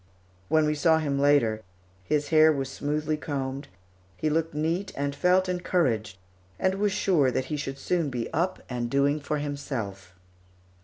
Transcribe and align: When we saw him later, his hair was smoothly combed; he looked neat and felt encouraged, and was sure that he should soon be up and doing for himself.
When 0.49 0.65
we 0.65 0.73
saw 0.73 0.97
him 0.97 1.19
later, 1.19 1.61
his 2.03 2.29
hair 2.29 2.51
was 2.51 2.71
smoothly 2.71 3.17
combed; 3.17 3.67
he 4.17 4.31
looked 4.31 4.55
neat 4.55 4.91
and 4.97 5.15
felt 5.15 5.47
encouraged, 5.47 6.17
and 6.59 6.73
was 6.73 6.91
sure 6.91 7.29
that 7.29 7.45
he 7.53 7.55
should 7.55 7.77
soon 7.77 8.09
be 8.09 8.27
up 8.33 8.63
and 8.67 8.89
doing 8.89 9.19
for 9.19 9.37
himself. 9.37 10.15